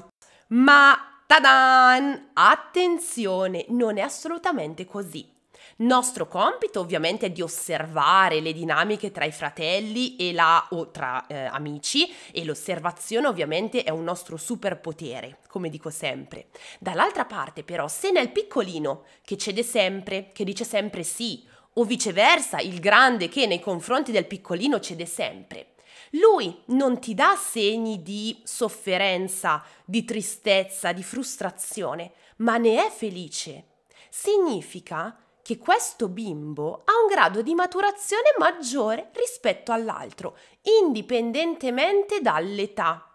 Ma, 0.48 0.96
tadan! 1.26 2.30
Attenzione, 2.32 3.66
non 3.68 3.98
è 3.98 4.02
assolutamente 4.02 4.86
così. 4.86 5.35
Nostro 5.78 6.26
compito 6.26 6.80
ovviamente 6.80 7.26
è 7.26 7.30
di 7.30 7.42
osservare 7.42 8.40
le 8.40 8.54
dinamiche 8.54 9.10
tra 9.10 9.26
i 9.26 9.30
fratelli 9.30 10.16
e 10.16 10.32
la, 10.32 10.66
o 10.70 10.90
tra 10.90 11.26
eh, 11.26 11.44
amici 11.44 12.10
e 12.32 12.46
l'osservazione 12.46 13.26
ovviamente 13.26 13.82
è 13.82 13.90
un 13.90 14.02
nostro 14.02 14.38
superpotere, 14.38 15.40
come 15.48 15.68
dico 15.68 15.90
sempre. 15.90 16.46
Dall'altra 16.80 17.26
parte 17.26 17.62
però, 17.62 17.88
se 17.88 18.10
nel 18.10 18.30
piccolino 18.32 19.04
che 19.22 19.36
cede 19.36 19.62
sempre, 19.62 20.30
che 20.32 20.44
dice 20.44 20.64
sempre 20.64 21.02
sì, 21.02 21.46
o 21.74 21.84
viceversa 21.84 22.58
il 22.60 22.80
grande 22.80 23.28
che 23.28 23.46
nei 23.46 23.60
confronti 23.60 24.12
del 24.12 24.26
piccolino 24.26 24.80
cede 24.80 25.04
sempre. 25.04 25.74
Lui 26.12 26.62
non 26.68 26.98
ti 27.00 27.12
dà 27.12 27.36
segni 27.36 28.00
di 28.02 28.40
sofferenza, 28.44 29.62
di 29.84 30.06
tristezza, 30.06 30.92
di 30.92 31.02
frustrazione, 31.02 32.12
ma 32.36 32.56
ne 32.56 32.86
è 32.86 32.90
felice. 32.90 33.64
Significa 34.08 35.14
che 35.46 35.58
questo 35.58 36.08
bimbo 36.08 36.82
ha 36.84 36.90
un 37.00 37.06
grado 37.08 37.40
di 37.40 37.54
maturazione 37.54 38.34
maggiore 38.36 39.10
rispetto 39.12 39.70
all'altro, 39.70 40.36
indipendentemente 40.82 42.20
dall'età. 42.20 43.08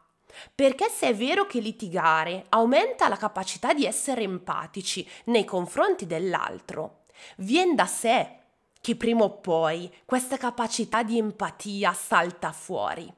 Perché 0.56 0.88
se 0.88 1.10
è 1.10 1.14
vero 1.14 1.46
che 1.46 1.60
litigare 1.60 2.46
aumenta 2.48 3.10
la 3.10 3.18
capacità 3.18 3.74
di 3.74 3.86
essere 3.86 4.22
empatici 4.22 5.06
nei 5.26 5.44
confronti 5.44 6.08
dell'altro, 6.08 7.02
viene 7.40 7.76
da 7.76 7.86
sé 7.86 8.38
che 8.80 8.96
prima 8.96 9.26
o 9.26 9.40
poi 9.40 9.94
questa 10.06 10.38
capacità 10.38 11.04
di 11.04 11.18
empatia 11.18 11.92
salta 11.92 12.54
fuori. 12.54 13.14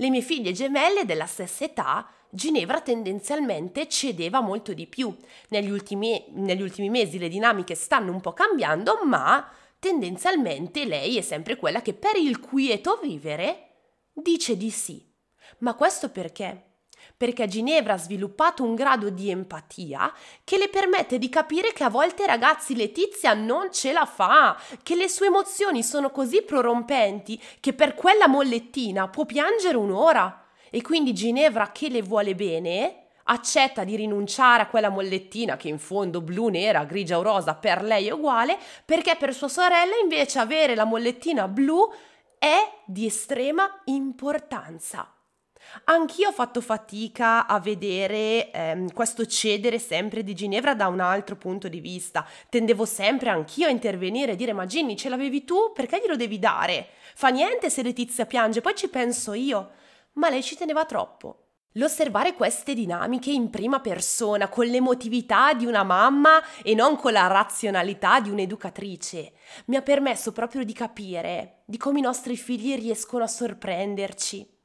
Le 0.00 0.10
mie 0.10 0.20
figlie 0.20 0.52
gemelle 0.52 1.04
della 1.04 1.26
stessa 1.26 1.64
età, 1.64 2.08
Ginevra 2.30 2.80
tendenzialmente 2.80 3.88
cedeva 3.88 4.40
molto 4.40 4.72
di 4.72 4.86
più. 4.86 5.14
Negli 5.48 5.70
ultimi, 5.70 6.26
negli 6.34 6.62
ultimi 6.62 6.88
mesi 6.88 7.18
le 7.18 7.28
dinamiche 7.28 7.74
stanno 7.74 8.12
un 8.12 8.20
po' 8.20 8.32
cambiando, 8.32 9.00
ma 9.04 9.50
tendenzialmente 9.78 10.84
lei 10.84 11.16
è 11.16 11.20
sempre 11.22 11.56
quella 11.56 11.82
che 11.82 11.94
per 11.94 12.16
il 12.16 12.38
quieto 12.38 13.00
vivere 13.02 13.70
dice 14.12 14.56
di 14.56 14.70
sì. 14.70 15.04
Ma 15.58 15.74
questo 15.74 16.10
perché? 16.10 16.67
Perché 17.18 17.48
Ginevra 17.48 17.94
ha 17.94 17.98
sviluppato 17.98 18.62
un 18.62 18.76
grado 18.76 19.10
di 19.10 19.28
empatia 19.28 20.14
che 20.44 20.56
le 20.56 20.68
permette 20.68 21.18
di 21.18 21.28
capire 21.28 21.72
che 21.72 21.82
a 21.82 21.90
volte 21.90 22.24
ragazzi 22.26 22.76
Letizia 22.76 23.34
non 23.34 23.72
ce 23.72 23.90
la 23.90 24.06
fa, 24.06 24.56
che 24.84 24.94
le 24.94 25.08
sue 25.08 25.26
emozioni 25.26 25.82
sono 25.82 26.12
così 26.12 26.42
prorompenti 26.42 27.42
che 27.58 27.72
per 27.72 27.96
quella 27.96 28.28
mollettina 28.28 29.08
può 29.08 29.26
piangere 29.26 29.76
un'ora. 29.76 30.44
E 30.70 30.80
quindi 30.80 31.12
Ginevra 31.12 31.72
che 31.72 31.88
le 31.88 32.02
vuole 32.02 32.36
bene 32.36 33.06
accetta 33.24 33.82
di 33.82 33.96
rinunciare 33.96 34.62
a 34.62 34.68
quella 34.68 34.88
mollettina 34.88 35.56
che 35.56 35.66
in 35.66 35.80
fondo 35.80 36.20
blu, 36.20 36.46
nera, 36.46 36.84
grigia 36.84 37.18
o 37.18 37.22
rosa 37.22 37.56
per 37.56 37.82
lei 37.82 38.06
è 38.06 38.12
uguale, 38.12 38.56
perché 38.84 39.16
per 39.16 39.34
sua 39.34 39.48
sorella 39.48 39.96
invece 40.00 40.38
avere 40.38 40.76
la 40.76 40.84
mollettina 40.84 41.48
blu 41.48 41.92
è 42.38 42.58
di 42.86 43.06
estrema 43.06 43.68
importanza. 43.86 45.17
Anch'io 45.84 46.28
ho 46.28 46.32
fatto 46.32 46.60
fatica 46.60 47.46
a 47.46 47.60
vedere 47.60 48.50
ehm, 48.50 48.92
questo 48.92 49.26
cedere 49.26 49.78
sempre 49.78 50.22
di 50.22 50.34
Ginevra 50.34 50.74
da 50.74 50.88
un 50.88 51.00
altro 51.00 51.36
punto 51.36 51.68
di 51.68 51.80
vista. 51.80 52.26
Tendevo 52.48 52.84
sempre 52.84 53.30
anch'io 53.30 53.66
a 53.66 53.70
intervenire 53.70 54.32
e 54.32 54.36
dire: 54.36 54.52
Ma 54.52 54.66
Ginny, 54.66 54.96
ce 54.96 55.08
l'avevi 55.08 55.44
tu? 55.44 55.72
Perché 55.74 56.00
glielo 56.00 56.16
devi 56.16 56.38
dare? 56.38 56.88
Fa 57.14 57.28
niente 57.28 57.70
se 57.70 57.82
Letizia 57.82 58.26
piange, 58.26 58.60
poi 58.60 58.74
ci 58.74 58.88
penso 58.88 59.32
io. 59.32 59.70
Ma 60.14 60.28
lei 60.28 60.42
ci 60.42 60.56
teneva 60.56 60.84
troppo. 60.84 61.44
L'osservare 61.72 62.34
queste 62.34 62.74
dinamiche 62.74 63.30
in 63.30 63.50
prima 63.50 63.78
persona, 63.78 64.48
con 64.48 64.66
l'emotività 64.66 65.52
di 65.52 65.64
una 65.64 65.84
mamma 65.84 66.42
e 66.62 66.74
non 66.74 66.96
con 66.96 67.12
la 67.12 67.26
razionalità 67.28 68.20
di 68.20 68.30
un'educatrice, 68.30 69.32
mi 69.66 69.76
ha 69.76 69.82
permesso 69.82 70.32
proprio 70.32 70.64
di 70.64 70.72
capire 70.72 71.62
di 71.66 71.76
come 71.76 72.00
i 72.00 72.02
nostri 72.02 72.36
figli 72.36 72.74
riescono 72.74 73.22
a 73.22 73.28
sorprenderci 73.28 74.57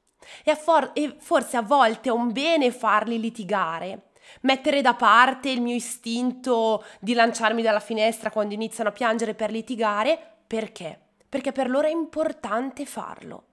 e, 0.44 0.56
for- 0.56 0.92
e 0.94 1.16
forse 1.18 1.58
a 1.58 1.62
volte 1.62 2.10
è 2.10 2.12
un 2.12 2.32
bene 2.32 2.72
farli 2.72 3.20
litigare, 3.20 4.10
mettere 4.42 4.82
da 4.82 4.94
parte 4.94 5.50
il 5.50 5.62
mio 5.62 5.76
istinto 5.76 6.84
di 7.00 7.14
lanciarmi 7.14 7.62
dalla 7.62 7.80
finestra 7.80 8.32
quando 8.32 8.54
iniziano 8.54 8.90
a 8.90 8.94
piangere 8.94 9.34
per 9.34 9.52
litigare, 9.52 10.20
perché? 10.48 11.00
Perché 11.28 11.52
per 11.52 11.70
loro 11.70 11.88
è 11.88 11.92
importante 11.92 12.86
farlo. 12.86 13.46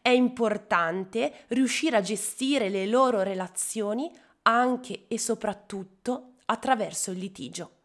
È 0.00 0.08
importante 0.08 1.44
riuscire 1.48 1.96
a 1.96 2.00
gestire 2.00 2.68
le 2.68 2.86
loro 2.86 3.22
relazioni 3.22 4.10
anche 4.42 5.04
e 5.08 5.18
soprattutto 5.18 6.32
attraverso 6.46 7.10
il 7.10 7.18
litigio. 7.18 7.77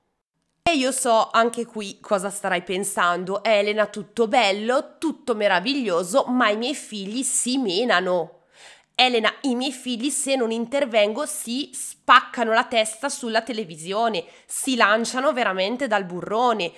E 0.65 0.76
io 0.78 0.93
so 0.93 1.30
anche 1.30 1.65
qui 1.65 1.99
cosa 1.99 2.30
starai 2.30 2.63
pensando. 2.63 3.43
Elena, 3.43 3.86
tutto 3.88 4.30
bello, 4.30 4.95
tutto 4.97 5.36
meraviglioso, 5.36 6.23
ma 6.30 6.49
i 6.49 6.56
miei 6.56 6.73
figli 6.73 7.21
si 7.21 7.58
menano. 7.58 8.43
Elena, 8.95 9.32
i 9.41 9.56
miei 9.56 9.73
figli 9.73 10.10
se 10.10 10.38
non 10.38 10.52
intervengo 10.52 11.26
si 11.26 11.69
spaccano 11.73 12.54
la 12.54 12.63
testa 12.63 13.10
sulla 13.10 13.41
televisione, 13.41 14.23
si 14.45 14.76
lanciano 14.78 15.34
veramente 15.34 15.88
dal 15.88 16.06
burrone. 16.06 16.71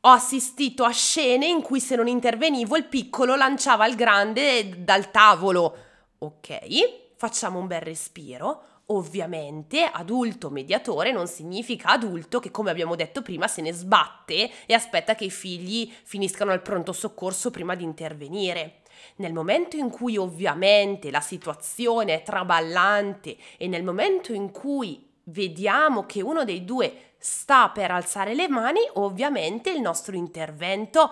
Ho 0.00 0.10
assistito 0.10 0.82
a 0.82 0.90
scene 0.90 1.46
in 1.46 1.62
cui 1.62 1.78
se 1.78 1.94
non 1.94 2.08
intervenivo 2.08 2.76
il 2.76 2.86
piccolo 2.86 3.36
lanciava 3.36 3.86
il 3.86 3.94
grande 3.94 4.82
dal 4.82 5.12
tavolo. 5.12 5.76
Ok, 6.18 7.14
facciamo 7.14 7.60
un 7.60 7.68
bel 7.68 7.82
respiro. 7.82 8.71
Ovviamente 8.92 9.84
adulto 9.84 10.50
mediatore 10.50 11.12
non 11.12 11.26
significa 11.26 11.88
adulto 11.88 12.40
che, 12.40 12.50
come 12.50 12.70
abbiamo 12.70 12.94
detto 12.94 13.22
prima, 13.22 13.48
se 13.48 13.62
ne 13.62 13.72
sbatte 13.72 14.50
e 14.66 14.74
aspetta 14.74 15.14
che 15.14 15.24
i 15.24 15.30
figli 15.30 15.90
finiscano 16.02 16.52
al 16.52 16.60
pronto 16.60 16.92
soccorso 16.92 17.50
prima 17.50 17.74
di 17.74 17.84
intervenire. 17.84 18.82
Nel 19.16 19.32
momento 19.32 19.76
in 19.76 19.88
cui 19.88 20.18
ovviamente 20.18 21.10
la 21.10 21.22
situazione 21.22 22.16
è 22.16 22.22
traballante 22.22 23.36
e 23.56 23.66
nel 23.66 23.82
momento 23.82 24.34
in 24.34 24.50
cui 24.50 25.08
vediamo 25.24 26.04
che 26.04 26.20
uno 26.20 26.44
dei 26.44 26.62
due 26.66 27.14
sta 27.16 27.70
per 27.70 27.90
alzare 27.90 28.34
le 28.34 28.48
mani, 28.48 28.80
ovviamente 28.94 29.70
il 29.70 29.80
nostro 29.80 30.16
intervento 30.16 31.10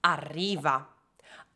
arriva 0.00 0.97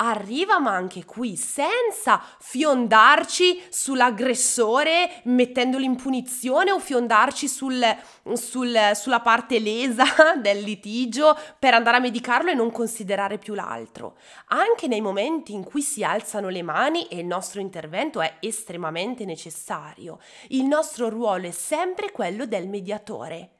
arriva 0.09 0.59
ma 0.59 0.73
anche 0.73 1.05
qui 1.05 1.37
senza 1.37 2.23
fiondarci 2.41 3.63
sull'aggressore 3.69 5.23
mettendolo 5.25 5.85
in 5.85 5.97
punizione 5.97 6.71
o 6.73 6.79
fiondarci 6.79 7.49
sul, 7.49 7.81
sul, 8.35 8.91
sulla 8.95 9.21
parte 9.21 9.59
lesa 9.59 10.05
del 10.41 10.63
litigio 10.63 11.37
per 11.59 11.75
andare 11.75 11.99
a 11.99 12.01
medicarlo 12.01 12.51
e 12.51 12.55
non 12.55 12.71
considerare 12.71 13.39
più 13.39 13.55
l'altro. 13.55 14.17
Anche 14.49 14.89
nei 14.89 15.01
momenti 15.01 15.53
in 15.53 15.65
cui 15.65 15.83
si 15.83 16.03
alzano 16.03 16.49
le 16.49 16.63
mani 16.63 17.07
e 17.07 17.19
il 17.19 17.27
nostro 17.27 17.61
intervento 17.61 18.21
è 18.21 18.37
estremamente 18.41 19.25
necessario, 19.25 20.19
il 20.49 20.65
nostro 20.65 21.09
ruolo 21.09 21.47
è 21.47 21.53
sempre 21.53 22.11
quello 22.11 22.47
del 22.47 22.69
mediatore. 22.69 23.51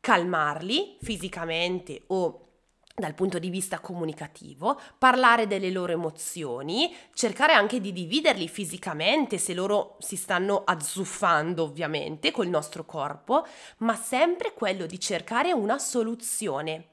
Calmarli 0.00 0.98
fisicamente 1.00 2.02
o 2.08 2.43
dal 2.96 3.14
punto 3.14 3.40
di 3.40 3.50
vista 3.50 3.80
comunicativo, 3.80 4.80
parlare 4.98 5.48
delle 5.48 5.70
loro 5.70 5.90
emozioni, 5.90 6.94
cercare 7.12 7.52
anche 7.52 7.80
di 7.80 7.92
dividerli 7.92 8.46
fisicamente 8.46 9.36
se 9.36 9.52
loro 9.52 9.96
si 9.98 10.14
stanno 10.14 10.62
azzuffando 10.64 11.64
ovviamente 11.64 12.30
col 12.30 12.46
nostro 12.46 12.84
corpo, 12.84 13.44
ma 13.78 13.96
sempre 13.96 14.52
quello 14.54 14.86
di 14.86 15.00
cercare 15.00 15.52
una 15.52 15.78
soluzione. 15.80 16.90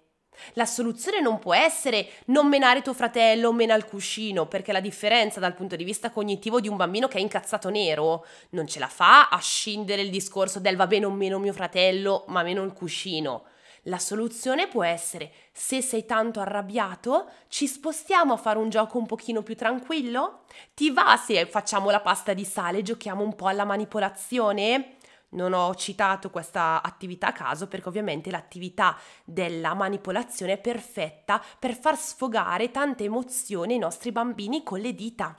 La 0.53 0.65
soluzione 0.65 1.21
non 1.21 1.37
può 1.37 1.53
essere 1.53 2.07
non 2.27 2.47
menare 2.47 2.81
tuo 2.81 2.95
fratello 2.95 3.49
o 3.49 3.53
mena 3.53 3.75
il 3.75 3.85
cuscino, 3.85 4.47
perché 4.47 4.71
la 4.71 4.79
differenza 4.79 5.39
dal 5.39 5.53
punto 5.53 5.75
di 5.75 5.83
vista 5.83 6.09
cognitivo 6.09 6.59
di 6.59 6.67
un 6.67 6.77
bambino 6.77 7.07
che 7.07 7.19
è 7.19 7.21
incazzato 7.21 7.69
nero 7.69 8.25
non 8.51 8.65
ce 8.65 8.79
la 8.79 8.87
fa 8.87 9.29
a 9.29 9.37
scindere 9.37 10.01
il 10.01 10.09
discorso 10.09 10.59
del 10.59 10.77
va 10.77 10.87
bene 10.87 11.05
non 11.05 11.15
meno 11.15 11.37
mio 11.37 11.53
fratello, 11.53 12.23
ma 12.29 12.41
meno 12.41 12.63
il 12.63 12.73
cuscino. 12.73 13.43
La 13.85 13.97
soluzione 13.97 14.67
può 14.67 14.83
essere, 14.83 15.31
se 15.51 15.81
sei 15.81 16.05
tanto 16.05 16.39
arrabbiato, 16.39 17.31
ci 17.47 17.65
spostiamo 17.65 18.33
a 18.33 18.37
fare 18.37 18.59
un 18.59 18.69
gioco 18.69 18.99
un 18.99 19.07
pochino 19.07 19.41
più 19.41 19.55
tranquillo? 19.55 20.43
Ti 20.75 20.91
va 20.91 21.17
se 21.17 21.47
facciamo 21.47 21.89
la 21.89 21.99
pasta 21.99 22.33
di 22.33 22.45
sale 22.45 22.79
e 22.79 22.83
giochiamo 22.83 23.23
un 23.23 23.35
po' 23.35 23.47
alla 23.47 23.65
manipolazione? 23.65 24.97
Non 25.29 25.53
ho 25.53 25.73
citato 25.73 26.29
questa 26.29 26.83
attività 26.83 27.27
a 27.27 27.31
caso 27.31 27.67
perché 27.67 27.87
ovviamente 27.87 28.29
l'attività 28.29 28.95
della 29.23 29.73
manipolazione 29.73 30.53
è 30.53 30.57
perfetta 30.59 31.41
per 31.57 31.73
far 31.73 31.97
sfogare 31.97 32.69
tante 32.69 33.05
emozioni 33.05 33.73
ai 33.73 33.79
nostri 33.79 34.11
bambini 34.11 34.61
con 34.61 34.79
le 34.79 34.93
dita. 34.93 35.35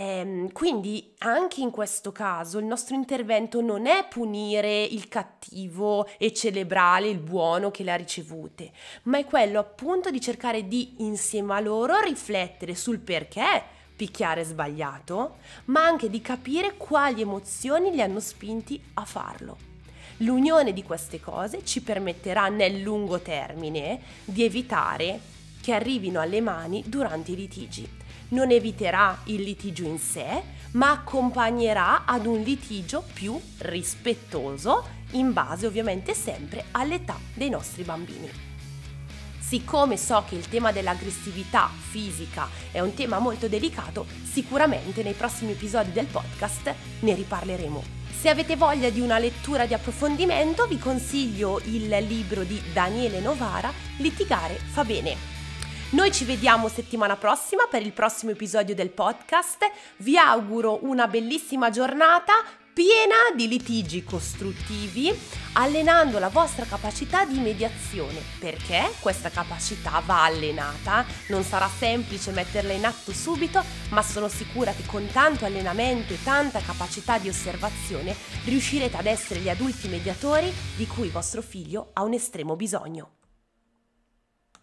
Ehm, 0.00 0.50
quindi 0.52 1.12
anche 1.18 1.60
in 1.60 1.70
questo 1.70 2.10
caso 2.10 2.58
il 2.58 2.64
nostro 2.64 2.94
intervento 2.94 3.60
non 3.60 3.84
è 3.84 4.06
punire 4.08 4.82
il 4.82 5.08
cattivo 5.08 6.06
e 6.16 6.32
celebrare 6.32 7.06
il 7.08 7.18
buono 7.18 7.70
che 7.70 7.82
le 7.82 7.92
ha 7.92 7.96
ricevute, 7.96 8.72
ma 9.02 9.18
è 9.18 9.26
quello 9.26 9.58
appunto 9.58 10.10
di 10.10 10.18
cercare 10.18 10.66
di 10.66 10.94
insieme 11.00 11.52
a 11.52 11.60
loro 11.60 12.00
riflettere 12.00 12.74
sul 12.74 12.98
perché 12.98 13.62
picchiare 13.94 14.42
sbagliato, 14.42 15.36
ma 15.66 15.84
anche 15.84 16.08
di 16.08 16.22
capire 16.22 16.78
quali 16.78 17.20
emozioni 17.20 17.90
li 17.90 18.00
hanno 18.00 18.20
spinti 18.20 18.82
a 18.94 19.04
farlo. 19.04 19.58
L'unione 20.18 20.72
di 20.72 20.82
queste 20.82 21.20
cose 21.20 21.62
ci 21.62 21.82
permetterà 21.82 22.48
nel 22.48 22.80
lungo 22.80 23.20
termine 23.20 24.00
di 24.24 24.44
evitare 24.44 25.20
che 25.60 25.74
arrivino 25.74 26.20
alle 26.22 26.40
mani 26.40 26.82
durante 26.86 27.32
i 27.32 27.36
litigi 27.36 27.98
non 28.30 28.50
eviterà 28.50 29.20
il 29.24 29.42
litigio 29.42 29.84
in 29.84 29.98
sé, 29.98 30.42
ma 30.72 30.90
accompagnerà 30.90 32.04
ad 32.04 32.26
un 32.26 32.40
litigio 32.40 33.04
più 33.12 33.38
rispettoso, 33.58 34.98
in 35.12 35.32
base 35.32 35.66
ovviamente 35.66 36.14
sempre 36.14 36.66
all'età 36.72 37.18
dei 37.34 37.48
nostri 37.48 37.82
bambini. 37.82 38.30
Siccome 39.38 39.96
so 39.96 40.24
che 40.28 40.36
il 40.36 40.48
tema 40.48 40.70
dell'aggressività 40.70 41.68
fisica 41.68 42.48
è 42.70 42.78
un 42.78 42.94
tema 42.94 43.18
molto 43.18 43.48
delicato, 43.48 44.06
sicuramente 44.22 45.02
nei 45.02 45.14
prossimi 45.14 45.52
episodi 45.52 45.90
del 45.90 46.06
podcast 46.06 46.72
ne 47.00 47.14
riparleremo. 47.14 47.98
Se 48.16 48.28
avete 48.28 48.54
voglia 48.54 48.90
di 48.90 49.00
una 49.00 49.18
lettura 49.18 49.66
di 49.66 49.74
approfondimento, 49.74 50.66
vi 50.66 50.78
consiglio 50.78 51.58
il 51.64 51.88
libro 52.06 52.44
di 52.44 52.62
Daniele 52.72 53.18
Novara, 53.18 53.72
Litigare 53.96 54.54
fa 54.54 54.84
bene. 54.84 55.39
Noi 55.92 56.12
ci 56.12 56.24
vediamo 56.24 56.68
settimana 56.68 57.16
prossima 57.16 57.66
per 57.68 57.82
il 57.82 57.92
prossimo 57.92 58.30
episodio 58.30 58.76
del 58.76 58.90
podcast. 58.90 59.68
Vi 59.96 60.16
auguro 60.16 60.84
una 60.84 61.08
bellissima 61.08 61.70
giornata 61.70 62.32
piena 62.72 63.34
di 63.34 63.48
litigi 63.48 64.04
costruttivi, 64.04 65.12
allenando 65.54 66.20
la 66.20 66.28
vostra 66.28 66.64
capacità 66.64 67.24
di 67.24 67.40
mediazione, 67.40 68.22
perché 68.38 68.92
questa 69.00 69.30
capacità 69.30 70.00
va 70.06 70.22
allenata, 70.22 71.04
non 71.26 71.42
sarà 71.42 71.68
semplice 71.68 72.30
metterla 72.30 72.72
in 72.72 72.84
atto 72.84 73.12
subito, 73.12 73.60
ma 73.88 74.00
sono 74.00 74.28
sicura 74.28 74.70
che 74.70 74.86
con 74.86 75.08
tanto 75.12 75.44
allenamento 75.44 76.12
e 76.12 76.22
tanta 76.22 76.60
capacità 76.60 77.18
di 77.18 77.28
osservazione 77.28 78.14
riuscirete 78.44 78.96
ad 78.96 79.06
essere 79.06 79.40
gli 79.40 79.48
adulti 79.48 79.88
mediatori 79.88 80.54
di 80.76 80.86
cui 80.86 81.08
vostro 81.08 81.42
figlio 81.42 81.90
ha 81.94 82.04
un 82.04 82.12
estremo 82.12 82.54
bisogno. 82.54 83.19